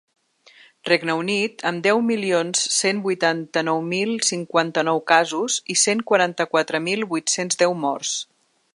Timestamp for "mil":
3.91-4.15, 6.91-7.09